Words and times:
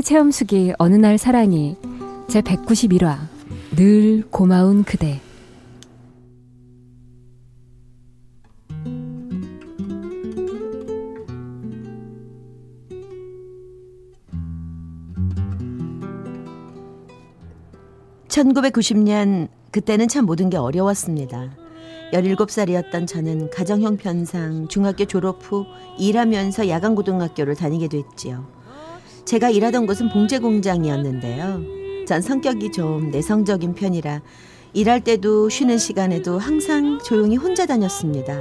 사랑의 0.00 0.02
체험수기 0.02 0.72
어느 0.78 0.94
날 0.94 1.18
사랑이 1.18 1.76
제 2.28 2.40
191화 2.40 3.18
늘 3.76 4.24
고마운 4.30 4.82
그대 4.82 5.20
(1990년) 18.28 19.48
그때는 19.70 20.08
참 20.08 20.24
모든 20.24 20.50
게 20.50 20.56
어려웠습니다. 20.56 21.50
17살이었던 22.12 23.06
저는 23.06 23.50
가정 23.50 23.82
형 23.82 23.96
편상 23.96 24.68
중학교 24.68 25.04
졸업 25.04 25.40
후 25.42 25.66
일하면서 25.98 26.68
야간 26.68 26.94
고등학교를 26.94 27.54
다니게 27.54 27.88
됐지요. 27.88 28.59
제가 29.24 29.50
일하던 29.50 29.86
곳은 29.86 30.10
봉제 30.10 30.38
공장이었는데요. 30.38 32.04
전 32.06 32.20
성격이 32.20 32.72
좀 32.72 33.10
내성적인 33.10 33.74
편이라 33.74 34.22
일할 34.72 35.02
때도 35.02 35.48
쉬는 35.48 35.78
시간에도 35.78 36.38
항상 36.38 36.98
조용히 36.98 37.36
혼자 37.36 37.66
다녔습니다. 37.66 38.38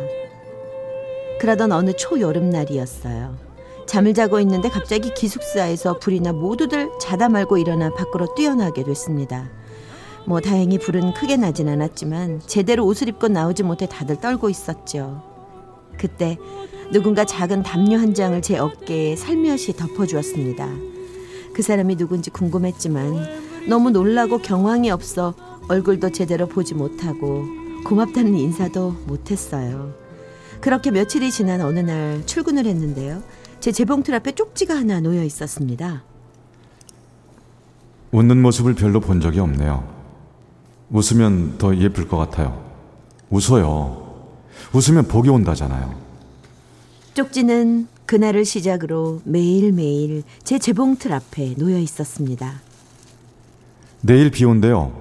그러던 1.40 1.72
어느 1.72 1.94
초여름날이었어요. 1.94 3.38
잠을 3.86 4.14
자고 4.14 4.40
있는데 4.42 4.70
갑자기 4.70 5.12
기숙사에서 5.14 5.98
불이 5.98 6.20
나 6.20 6.32
모두들 6.32 6.92
자다 7.02 7.30
말고 7.30 7.58
일어나 7.58 7.90
밖으로 7.92 8.36
뛰어나게 8.36 8.84
됐습니다. 8.84 9.50
뭐 10.28 10.42
다행히 10.42 10.78
불은 10.78 11.14
크게 11.14 11.38
나진 11.38 11.70
않았지만 11.70 12.42
제대로 12.46 12.86
옷을 12.86 13.08
입고 13.08 13.30
나오지 13.30 13.64
못해 13.64 13.88
다들 13.88 14.18
떨고 14.18 14.50
있었죠. 14.50 15.29
그때 16.00 16.38
누군가 16.92 17.26
작은 17.26 17.62
담요 17.62 17.98
한 17.98 18.16
장을 18.16 18.42
제 18.42 18.58
어깨에 18.58 19.16
살며시 19.16 19.74
덮어주었습니다. 19.74 20.68
그 21.54 21.62
사람이 21.62 21.98
누군지 21.98 22.30
궁금했지만 22.32 23.68
너무 23.68 23.92
놀라고 23.92 24.40
경황이 24.40 24.90
없어 24.90 25.36
얼굴도 25.68 26.12
제대로 26.12 26.48
보지 26.48 26.74
못하고 26.74 27.46
고맙다는 27.86 28.34
인사도 28.36 28.96
못했어요. 29.06 29.94
그렇게 30.62 30.90
며칠이 30.90 31.32
지난 31.32 31.62
어느 31.62 31.80
날 31.80 32.26
출근을 32.26 32.66
했는데요. 32.66 33.22
제 33.60 33.72
재봉틀 33.72 34.16
앞에 34.16 34.32
쪽지가 34.32 34.76
하나 34.76 35.00
놓여 35.00 35.24
있었습니다. 35.24 36.04
웃는 38.12 38.42
모습을 38.42 38.74
별로 38.74 39.00
본 39.00 39.22
적이 39.22 39.42
없네요. 39.42 39.88
웃으면 40.90 41.58
더 41.58 41.76
예쁠 41.76 42.08
것 42.08 42.18
같아요. 42.18 42.66
웃어요. 43.30 44.09
웃으면 44.74 45.08
복이 45.08 45.30
온다잖아요. 45.30 45.94
쪽지는 47.14 47.88
그날을 48.06 48.46
시작으로 48.46 49.22
매일매일 49.24 50.24
제 50.44 50.58
재봉틀 50.58 51.14
앞에 51.14 51.56
놓여 51.58 51.78
있었습니다. 51.78 52.62
내일 54.02 54.32
비 54.32 54.46
온대요. 54.46 54.94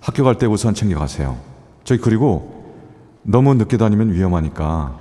학교 0.00 0.24
갈 0.24 0.38
때 0.38 0.46
우선 0.46 0.74
챙겨가세요. 0.74 1.38
저희 1.84 1.98
그리고 1.98 2.64
너무 3.22 3.54
늦게 3.54 3.76
다니면 3.76 4.12
위험하니까 4.12 4.98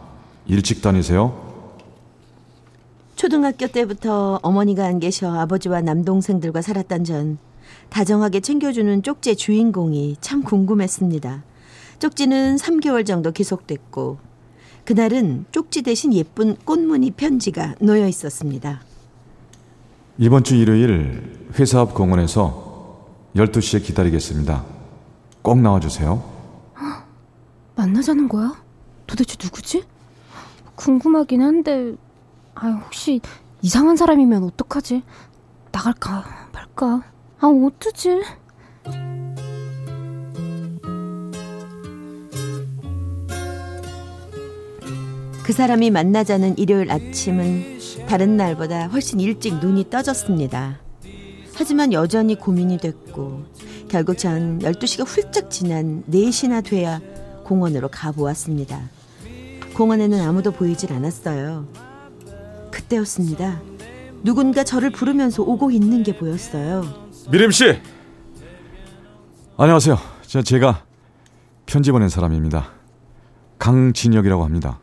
일찍 0.48 0.82
다니세요. 0.82 1.42
초등학교 3.16 3.68
때부터 3.68 4.40
어머니가 4.42 4.86
안 4.86 5.00
계셔 5.00 5.34
아버지와 5.34 5.82
남동생들과 5.82 6.62
살았던 6.62 7.04
전 7.06 7.38
다정하게 7.90 8.42
챙겨주는 8.42 9.02
쪽지의 9.04 9.36
주인공이 9.36 10.18
참 10.20 10.44
궁금했습니다. 10.44 11.44
쪽지는 12.04 12.58
3개월 12.58 13.06
정도 13.06 13.32
계속됐고 13.32 14.18
그날은 14.84 15.46
쪽지 15.54 15.84
대신 15.84 16.14
예쁜 16.14 16.58
꽃무늬 16.58 17.12
편지가 17.12 17.76
놓여 17.80 18.06
있었습니다. 18.08 18.82
이번 20.18 20.44
주 20.44 20.58
일요일 20.58 21.48
회사 21.58 21.80
앞 21.80 21.94
공원에서 21.94 23.08
12시에 23.38 23.82
기다리겠습니다. 23.82 24.66
꼭 25.42 25.62
나와 25.62 25.80
주세요. 25.80 26.22
만나자는 27.78 28.28
거야? 28.28 28.62
도대체 29.08 29.38
누구지? 29.42 29.86
궁금하긴 30.76 31.42
한데, 31.42 31.94
아 32.54 32.68
혹시 32.84 33.22
이상한 33.62 33.96
사람이면 33.96 34.44
어떡하지? 34.44 35.04
나갈까 35.72 36.50
말까? 36.52 37.04
아 37.40 37.48
어쩌지? 37.48 38.20
그 45.44 45.52
사람이 45.52 45.92
만나자는 45.92 46.58
일요일 46.58 46.90
아침은 46.90 47.80
다른 48.08 48.38
날보다 48.38 48.88
훨씬 48.88 49.20
일찍 49.20 49.60
눈이 49.60 49.90
떠졌습니다. 49.90 50.80
하지만 51.54 51.92
여전히 51.92 52.36
고민이 52.36 52.78
됐고 52.78 53.44
결국 53.90 54.18
전 54.18 54.60
12시가 54.60 55.06
훌쩍 55.06 55.52
지난 55.52 56.04
4시나 56.10 56.64
돼야 56.64 57.02
공원으로 57.44 57.90
가보았습니다. 57.90 58.90
공원에는 59.76 60.22
아무도 60.22 60.52
보이질 60.52 60.94
않았어요. 60.94 61.68
그때였습니다. 62.72 63.62
누군가 64.24 64.64
저를 64.64 64.92
부르면서 64.92 65.44
오고 65.44 65.72
있는 65.72 66.04
게 66.04 66.16
보였어요. 66.18 66.86
미림 67.30 67.52
씨. 67.52 67.80
안녕하세요. 69.58 69.98
저 70.22 70.42
제가 70.42 70.86
편지 71.66 71.92
보낸 71.92 72.08
사람입니다. 72.08 72.72
강진혁이라고 73.60 74.44
합니다. 74.46 74.80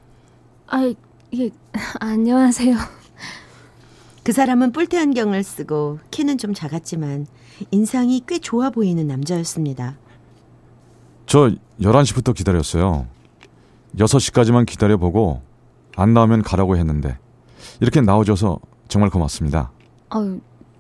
아, 0.71 0.93
예, 1.35 1.51
안녕하세요. 1.99 2.77
그 4.23 4.33
사람은 4.33 4.71
뿔테 4.71 4.99
안경을 4.99 5.43
쓰고 5.43 5.99
키는 6.13 6.39
좀 6.39 6.55
작았지만 6.55 7.27
인상이 7.73 8.23
꽤 8.27 8.39
좋아 8.39 8.71
보이는 8.71 9.05
남자였습니다. 9.07 9.97
저 11.27 11.51
11시부터 11.81 12.35
기다렸어요. 12.35 13.07
6시까지만 13.97 14.67
기다려보고 14.67 15.43
안 15.97 16.15
나오면 16.15 16.43
가라고 16.43 16.77
했는데 16.77 17.19
이렇게 17.81 18.01
나와줘서 18.01 18.61
정말 18.87 19.11
고맙습니다. 19.11 19.73
아 20.11 20.37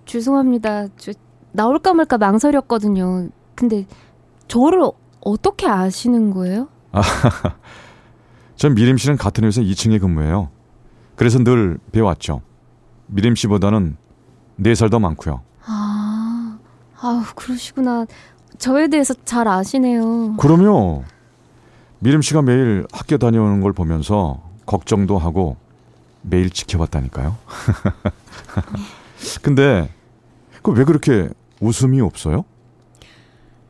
죄송합니다. 0.06 0.86
저 0.96 1.12
나올까 1.52 1.94
말까 1.94 2.18
망설였거든요. 2.18 3.30
근데 3.56 3.86
저를 4.46 4.82
어떻게 5.20 5.66
아시는 5.66 6.30
거예요? 6.30 6.68
전 8.60 8.74
미림 8.74 8.98
씨는 8.98 9.16
같은 9.16 9.44
회사 9.44 9.62
2층에 9.62 9.98
근무해요. 9.98 10.50
그래서 11.16 11.38
늘 11.38 11.78
배웠죠. 11.92 12.42
미림 13.06 13.34
씨보다는 13.34 13.96
4살 14.60 14.90
더 14.90 14.98
많고요. 14.98 15.40
아, 15.64 16.58
아 17.00 17.24
그러시구나. 17.34 18.04
저에 18.58 18.88
대해서 18.88 19.14
잘 19.24 19.48
아시네요. 19.48 20.36
그럼요. 20.36 21.04
미림 22.00 22.20
씨가 22.20 22.42
매일 22.42 22.86
학교 22.92 23.16
다녀오는 23.16 23.62
걸 23.62 23.72
보면서 23.72 24.42
걱정도 24.66 25.16
하고 25.16 25.56
매일 26.20 26.50
지켜봤다니까요. 26.50 27.38
근데 29.40 29.90
그 30.60 30.72
왜 30.72 30.84
그렇게 30.84 31.30
웃음이 31.62 32.02
없어요? 32.02 32.44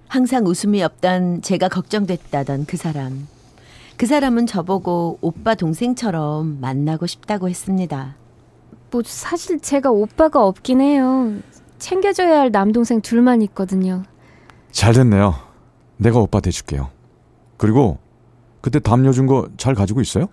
항상 0.09 0.47
웃음이 0.47 0.83
없던 0.83 1.43
제가 1.43 1.69
걱정됐다던 1.69 2.67
그 2.67 2.77
사람. 2.77 3.29
그 4.01 4.07
사람은 4.07 4.47
저보고 4.47 5.19
오빠 5.21 5.55
동생처럼 5.55 6.59
만나고 6.59 7.07
싶다고 7.07 7.51
했습니다. 7.51 8.17
뭐 8.91 9.03
사실 9.05 9.61
제가 9.61 9.91
오빠가 9.91 10.43
없긴 10.47 10.81
해요. 10.81 11.35
챙겨줘야 11.79 12.41
할 12.41 12.51
남동생 12.51 13.03
둘만 13.03 13.43
있거든요. 13.43 14.05
잘 14.73 14.95
됐네요. 14.95 15.35
내가 15.99 16.19
오빠 16.19 16.41
돼줄게요. 16.41 16.89
그리고 17.59 17.99
그때 18.63 18.79
담요 18.79 19.13
준 19.13 19.27
거 19.27 19.51
잘 19.59 19.75
가지고 19.75 20.01
있어요? 20.01 20.29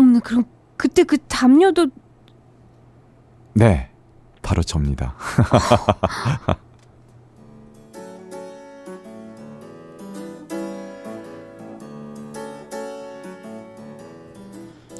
음, 0.00 0.18
그럼 0.20 0.44
그때 0.78 1.02
그 1.04 1.18
담요도 1.28 1.88
네, 3.52 3.90
바로 4.40 4.62
접니다. 4.62 5.14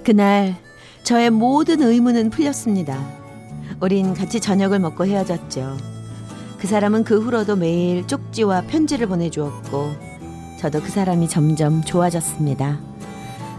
그날 0.04 0.54
저의 1.02 1.30
모든 1.30 1.80
의문은 1.80 2.28
풀렸습니다. 2.28 3.02
우린 3.80 4.12
같이 4.12 4.38
저녁을 4.38 4.78
먹고 4.78 5.06
헤어졌죠. 5.06 5.78
그 6.58 6.66
사람은 6.66 7.04
그 7.04 7.18
후로도 7.20 7.56
매일 7.56 8.06
쪽지와 8.06 8.62
편지를 8.66 9.06
보내주었고 9.06 9.92
저도 10.60 10.82
그 10.82 10.90
사람이 10.90 11.28
점점 11.30 11.82
좋아졌습니다. 11.82 12.78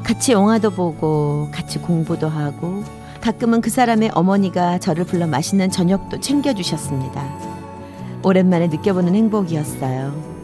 같이 0.04 0.34
영화도 0.34 0.70
보고 0.70 1.50
같이 1.52 1.80
공부도 1.80 2.30
하고 2.30 2.84
가끔은 3.22 3.62
그 3.62 3.72
사람의 3.72 4.12
어머니가 4.14 4.78
저를 4.78 5.04
불러 5.04 5.26
맛있는 5.26 5.72
저녁도 5.72 6.20
챙겨주셨습니다. 6.20 7.24
오랜만에 8.24 8.68
느껴보는 8.68 9.16
행복이었어요. 9.16 10.36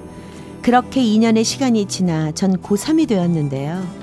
그렇게 0.63 1.00
2년의 1.04 1.44
시간이 1.44 1.86
지나 1.86 2.31
전 2.31 2.57
고3이 2.57 3.07
되었는데요. 3.07 4.00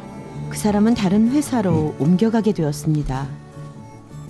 그 0.51 0.57
사람은 0.57 0.95
다른 0.95 1.31
회사로 1.31 1.95
옮겨가게 1.99 2.53
되었습니다. 2.53 3.27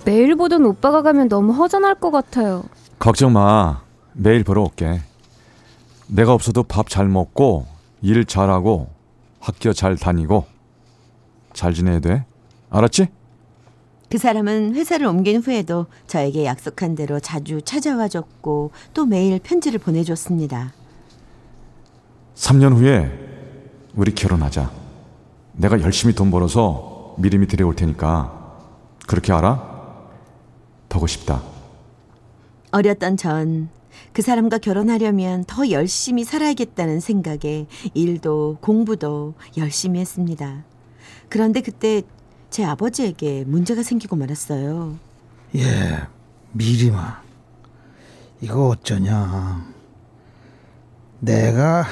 매일 0.05 0.35
보던 0.35 0.65
오빠가 0.65 1.01
가면 1.01 1.29
너무 1.29 1.53
허전할 1.53 1.95
것 1.95 2.11
같아요. 2.11 2.63
걱정 2.99 3.33
마. 3.33 3.81
매일 4.13 4.43
보러 4.43 4.63
올게. 4.63 5.01
내가 6.07 6.33
없어도 6.33 6.63
밥 6.63 6.89
잘 6.89 7.07
먹고 7.07 7.65
일 8.01 8.25
잘하고 8.25 8.89
학교 9.39 9.71
잘 9.73 9.95
다니고 9.95 10.45
잘 11.53 11.73
지내야 11.73 11.99
돼. 11.99 12.25
알았지? 12.69 13.07
그 14.09 14.17
사람은 14.17 14.73
회사를 14.75 15.05
옮긴 15.05 15.39
후에도 15.41 15.85
저에게 16.07 16.45
약속한 16.45 16.95
대로 16.95 17.19
자주 17.19 17.61
찾아와 17.61 18.07
줬고 18.07 18.71
또 18.93 19.05
매일 19.05 19.39
편지를 19.39 19.79
보내줬습니다. 19.79 20.73
3년 22.35 22.75
후에 22.75 23.11
우리 23.95 24.13
결혼하자. 24.13 24.71
내가 25.59 25.79
열심히 25.81 26.15
돈 26.15 26.31
벌어서 26.31 27.15
미리미 27.17 27.47
들여올 27.47 27.75
테니까 27.75 28.57
그렇게 29.07 29.33
알아? 29.33 30.07
보고 30.89 31.05
싶다. 31.05 31.41
어렸던 32.71 33.17
전 33.17 33.79
그 34.13 34.21
사람과 34.21 34.57
결혼하려면 34.57 35.43
더 35.45 35.69
열심히 35.69 36.23
살아야겠다는 36.23 36.99
생각에 36.99 37.67
일도 37.93 38.57
공부도 38.61 39.35
열심히 39.57 39.99
했습니다. 39.99 40.63
그런데 41.29 41.61
그때 41.61 42.01
제 42.49 42.65
아버지에게 42.65 43.43
문제가 43.45 43.83
생기고 43.83 44.15
말았어요. 44.15 44.97
예, 45.55 46.07
미리마. 46.53 47.21
이거 48.41 48.69
어쩌냐. 48.69 49.65
내가 51.19 51.85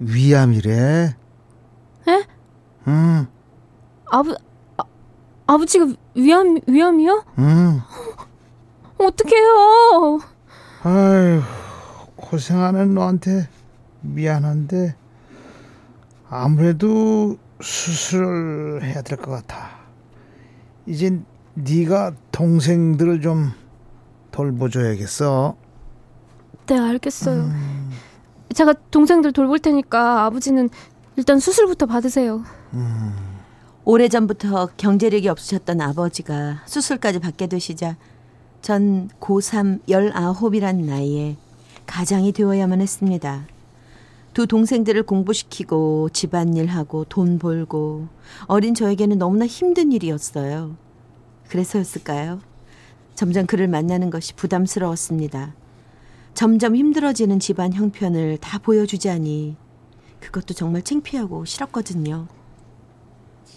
위암이래. 0.00 1.14
에? 2.86 2.90
응, 2.90 3.26
아버 4.10 4.32
아, 4.78 4.84
아버지가 5.46 5.86
위암 6.14 6.58
위암이요? 6.66 7.24
응. 7.38 7.80
어떡해요? 8.98 10.20
아유, 10.84 11.40
고생하는 12.16 12.94
너한테 12.94 13.48
미안한데 14.00 14.94
아무래도 16.28 17.36
수술을 17.60 18.82
해야 18.84 19.02
될 19.02 19.18
것 19.18 19.30
같아. 19.30 19.70
이제 20.86 21.18
네가 21.54 22.12
동생들을 22.32 23.20
좀 23.20 23.50
돌보줘야겠어. 24.30 25.56
네, 26.66 26.78
알겠어요. 26.78 27.50
제가 28.54 28.74
동생들 28.90 29.32
돌볼 29.32 29.58
테니까 29.60 30.24
아버지는 30.24 30.68
일단 31.16 31.38
수술부터 31.38 31.86
받으세요. 31.86 32.44
오래전부터 33.84 34.70
경제력이 34.76 35.28
없으셨던 35.28 35.80
아버지가 35.80 36.62
수술까지 36.66 37.20
받게 37.20 37.46
되시자 37.46 37.96
전 38.60 39.08
고3 39.20 39.84
19이란 39.86 40.84
나이에 40.84 41.36
가장이 41.86 42.32
되어야만 42.32 42.80
했습니다. 42.80 43.46
두 44.34 44.46
동생들을 44.46 45.04
공부시키고 45.04 46.10
집안일하고 46.12 47.04
돈 47.08 47.38
벌고 47.38 48.08
어린 48.46 48.74
저에게는 48.74 49.18
너무나 49.18 49.46
힘든 49.46 49.92
일이었어요. 49.92 50.76
그래서였을까요? 51.48 52.40
점점 53.14 53.46
그를 53.46 53.66
만나는 53.68 54.10
것이 54.10 54.34
부담스러웠습니다. 54.34 55.54
점점 56.34 56.76
힘들어지는 56.76 57.38
집안 57.38 57.72
형편을 57.72 58.36
다 58.38 58.58
보여주자니 58.58 59.56
그것도 60.20 60.52
정말 60.52 60.82
창피하고 60.82 61.46
싫었거든요. 61.46 62.26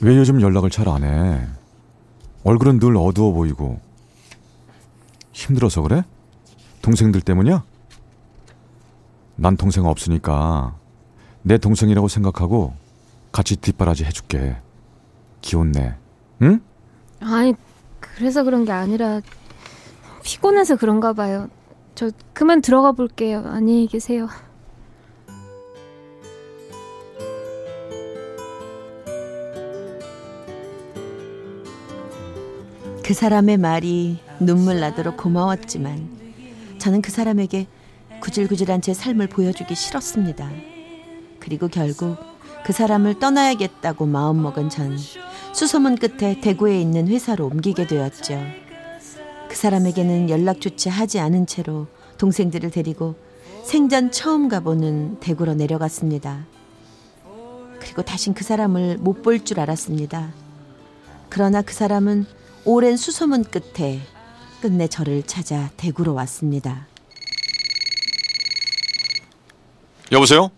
왜 0.01 0.15
요즘 0.17 0.41
연락을 0.41 0.69
잘 0.69 0.87
안 0.87 1.03
해? 1.03 1.47
얼굴은 2.43 2.79
늘 2.79 2.95
어두워 2.95 3.33
보이고 3.33 3.79
힘들어서 5.33 5.81
그래? 5.81 6.03
동생들 6.81 7.21
때문이야? 7.21 7.63
난 9.35 9.57
동생 9.57 9.85
없으니까 9.85 10.75
내 11.41 11.57
동생이라고 11.57 12.07
생각하고 12.07 12.73
같이 13.31 13.55
뒷바라지 13.57 14.05
해줄게. 14.05 14.57
기운내. 15.41 15.95
응? 16.41 16.61
아니, 17.21 17.53
그래서 17.99 18.43
그런 18.43 18.65
게 18.65 18.71
아니라 18.71 19.21
피곤해서 20.23 20.75
그런가 20.77 21.13
봐요. 21.13 21.47
저 21.95 22.09
그만 22.33 22.61
들어가 22.61 22.91
볼게요. 22.91 23.43
안녕히 23.45 23.87
계세요. 23.87 24.27
그 33.09 33.15
사람의 33.15 33.57
말이 33.57 34.19
눈물 34.39 34.79
나도록 34.79 35.17
고마웠지만 35.17 36.77
저는 36.77 37.01
그 37.01 37.09
사람에게 37.09 37.65
구질구질한 38.21 38.81
제 38.81 38.93
삶을 38.93 39.29
보여주기 39.29 39.73
싫었습니다. 39.73 40.47
그리고 41.39 41.69
결국 41.69 42.17
그 42.63 42.71
사람을 42.71 43.17
떠나야겠다고 43.17 44.05
마음먹은 44.05 44.69
전 44.69 44.95
수소문 45.55 45.97
끝에 45.97 46.39
대구에 46.39 46.79
있는 46.79 47.07
회사로 47.07 47.47
옮기게 47.47 47.87
되었죠. 47.87 48.39
그 49.49 49.55
사람에게는 49.55 50.29
연락조차 50.29 50.91
하지 50.91 51.19
않은 51.19 51.47
채로 51.47 51.87
동생들을 52.19 52.69
데리고 52.69 53.15
생전 53.63 54.11
처음 54.11 54.49
가보는 54.49 55.19
대구로 55.19 55.55
내려갔습니다. 55.55 56.45
그리고 57.79 58.03
다신 58.03 58.35
그 58.35 58.43
사람을 58.43 58.99
못 58.99 59.23
볼 59.23 59.43
줄 59.43 59.59
알았습니다. 59.59 60.31
그러나 61.29 61.63
그 61.63 61.73
사람은 61.73 62.27
오랜 62.65 62.97
수소문 62.97 63.43
끝에 63.45 64.01
끝내 64.61 64.87
저를 64.87 65.23
찾아 65.23 65.69
대구로 65.77 66.13
왔습니다. 66.15 66.87
여보세요? 70.11 70.49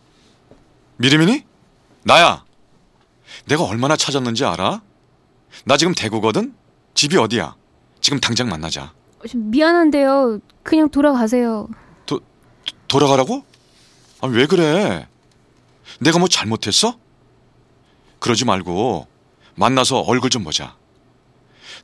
미리미니? 0.97 1.43
나야. 2.03 2.43
내가 3.45 3.63
얼마나 3.63 3.95
찾았는지 3.95 4.45
알아? 4.45 4.81
나 5.65 5.77
지금 5.77 5.93
대구거든? 5.93 6.55
집이 6.93 7.17
어디야? 7.17 7.55
지금 7.99 8.19
당장 8.19 8.49
만나자. 8.49 8.93
미안한데요. 9.35 10.39
그냥 10.63 10.89
돌아가세요. 10.89 11.67
돌아가라고? 12.87 13.45
아, 14.21 14.27
왜 14.27 14.45
그래? 14.47 15.07
내가 15.99 16.19
뭐 16.19 16.27
잘못했어? 16.27 16.97
그러지 18.19 18.43
말고 18.45 19.07
만나서 19.55 19.99
얼굴 20.01 20.29
좀 20.29 20.43
보자. 20.43 20.75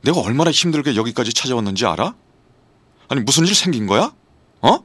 내가 0.02 0.20
얼마나 0.20 0.50
힘들게 0.50 0.96
여기까지 0.96 1.32
찾아왔는지 1.32 1.86
알아? 1.86 2.14
아니 3.08 3.20
무슨 3.22 3.46
일 3.46 3.54
생긴 3.54 3.86
거야? 3.86 4.12
어? 4.60 4.78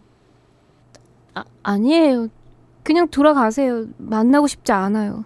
아, 1.36 1.44
아니에요. 1.64 2.30
그냥 2.84 3.08
돌아가세요. 3.10 3.86
만나고 3.98 4.48
싶지 4.48 4.72
않아요. 4.72 5.26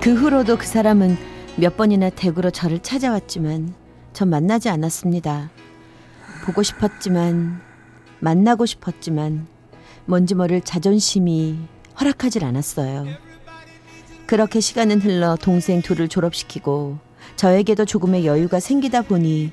그 0.00 0.12
후로도 0.12 0.58
그 0.58 0.66
사람은 0.66 1.16
몇 1.56 1.76
번이나 1.76 2.10
대구로 2.10 2.50
저를 2.50 2.80
찾아왔지만 2.80 3.74
전 4.12 4.28
만나지 4.28 4.68
않았습니다. 4.68 5.50
보고 6.44 6.62
싶었지만 6.62 7.62
만나고 8.20 8.66
싶었지만 8.66 9.46
뭔지 10.06 10.34
모를 10.34 10.60
자존심이 10.60 11.58
허락하질 11.98 12.44
않았어요. 12.44 13.06
그렇게 14.26 14.60
시간은 14.60 15.00
흘러 15.00 15.36
동생 15.36 15.82
둘을 15.82 16.08
졸업시키고 16.08 16.98
저에게도 17.36 17.84
조금의 17.84 18.26
여유가 18.26 18.60
생기다 18.60 19.02
보니 19.02 19.52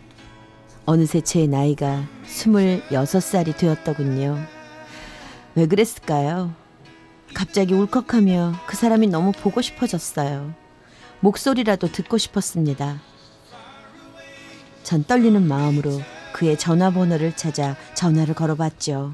어느새 0.86 1.22
제 1.22 1.48
나이가 1.48 2.04
스물여섯 2.26 3.22
살이 3.22 3.54
되었더군요. 3.54 4.38
왜 5.56 5.66
그랬을까요? 5.68 6.54
갑자기 7.34 7.74
울컥하며 7.74 8.56
그 8.66 8.76
사람이 8.76 9.08
너무 9.08 9.32
보고 9.32 9.62
싶어졌어요. 9.62 10.54
목소리라도 11.22 11.88
듣고 11.92 12.18
싶었습니다. 12.18 13.02
전 14.84 15.04
떨리는 15.04 15.42
마음으로 15.48 16.02
그의 16.34 16.58
전화번호를 16.58 17.36
찾아 17.36 17.76
전화를 17.94 18.34
걸어봤죠. 18.34 19.14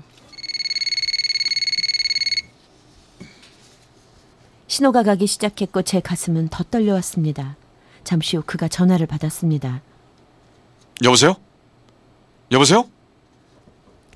신호가 4.77 5.01
가기 5.01 5.25
시작했고 5.25 5.81
제 5.81 5.99
가슴은 5.99 6.49
더 6.49 6.63
떨려왔습니다. 6.63 7.55
잠시 8.03 8.37
후 8.37 8.43
그가 8.45 8.67
전화를 8.67 9.07
받았습니다. 9.07 9.81
여보세요? 11.03 11.33
여보세요? 12.51 12.87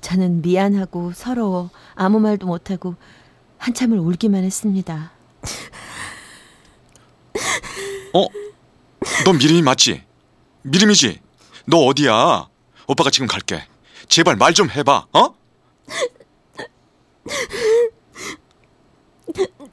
저는 0.00 0.40
미안하고 0.42 1.14
서러워 1.14 1.70
아무 1.96 2.20
말도 2.20 2.46
못하고 2.46 2.94
한참을 3.58 3.98
울기만 3.98 4.44
했습니다. 4.44 5.10
어? 8.14 8.26
너 9.24 9.32
미림이 9.32 9.62
맞지? 9.62 10.04
미림이지? 10.62 11.20
너 11.66 11.78
어디야? 11.78 12.48
오빠가 12.86 13.10
지금 13.10 13.26
갈게. 13.26 13.66
제발 14.06 14.36
말 14.36 14.54
좀 14.54 14.70
해봐, 14.70 15.06
어? 15.12 15.34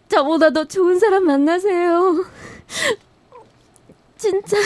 저보다 0.10 0.50
더 0.50 0.66
좋은 0.66 1.00
사람 1.00 1.26
만나세요. 1.26 2.26
진짜 4.18 4.58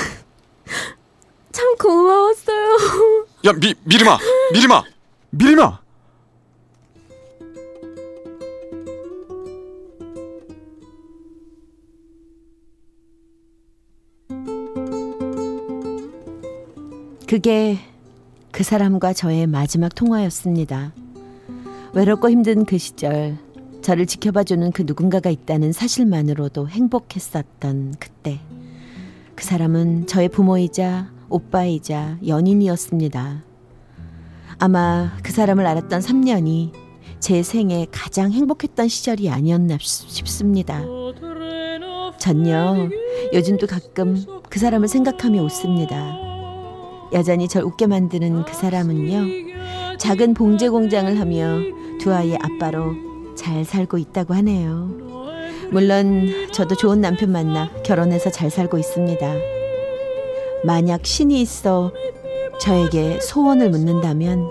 참 1.52 1.76
고마웠어요. 1.78 2.78
야, 3.46 3.54
미, 3.54 3.76
미림아! 3.84 4.18
미림아! 4.54 4.84
미림아! 5.30 5.84
그게 17.28 17.80
그 18.52 18.64
사람과 18.64 19.14
저의 19.14 19.48
마지막 19.48 19.94
통화였습니다. 19.94 20.94
외롭고 21.94 22.30
힘든 22.30 22.64
그 22.66 22.78
시절, 22.78 23.38
저를 23.84 24.06
지켜봐주는 24.06 24.72
그 24.72 24.84
누군가가 24.88 25.30
있다는 25.30 25.74
사실만으로도 25.74 26.70
행복했었던 26.70 27.96
그때. 28.00 28.40
그 29.36 29.44
사람은 29.44 30.08
저의 30.08 30.30
부모이자 30.30 31.12
오빠이자 31.30 32.20
연인이었습니다. 32.26 33.44
아마 34.60 35.18
그 35.22 35.34
사람을 35.34 35.66
알았던 35.66 36.00
3년이 36.00 36.72
제 37.20 37.44
생에 37.44 37.88
가장 37.92 38.32
행복했던 38.32 38.88
시절이 38.88 39.30
아니었나 39.30 39.78
싶습니다. 39.82 40.82
전요, 42.20 42.90
요즘도 43.34 43.68
가끔 43.68 44.24
그 44.50 44.60
사람을 44.60 44.88
생각하며 44.88 45.44
웃습니다. 45.44 46.18
여전히 47.12 47.50
절 47.50 47.64
웃게 47.64 47.88
만드는 47.88 48.46
그 48.46 48.54
사람은요, 48.54 49.98
작은 49.98 50.36
봉제 50.36 50.70
공장을 50.70 51.20
하며 51.20 51.60
두 52.00 52.14
아이의 52.14 52.40
아빠로 52.42 53.13
잘 53.36 53.66
살고 53.66 53.98
있다고 53.98 54.34
하네요. 54.36 54.90
물론 55.72 56.30
저도 56.52 56.76
좋은 56.76 57.02
남편 57.02 57.32
만나 57.32 57.70
결혼해서 57.84 58.30
잘 58.30 58.50
살고 58.50 58.78
있습니다. 58.78 59.36
만약 60.64 61.06
신이 61.06 61.42
있어 61.42 61.92
저에게 62.60 63.20
소원을 63.20 63.70
묻는다면 63.70 64.48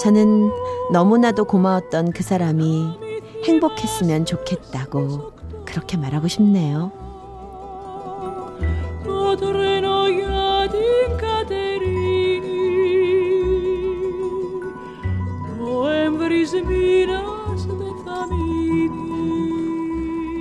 저는 0.00 0.50
너무나도 0.92 1.46
고마웠던 1.46 2.12
그 2.12 2.22
사람이 2.22 2.86
행복했으면 3.44 4.24
좋겠다고 4.24 5.32
그렇게 5.64 5.96
말하고 5.96 6.28
싶네요. 6.28 6.92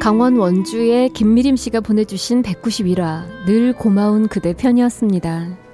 강원 0.06 0.38
원주의 0.38 1.10
김미림 1.10 1.56
씨가 1.56 1.80
보내주신 1.80 2.44
191화 2.44 3.24
늘 3.48 3.74
고마운 3.74 4.28
그대 4.28 4.54
편이었습니다. 4.54 5.65